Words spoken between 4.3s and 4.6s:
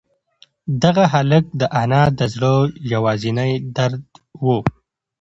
و.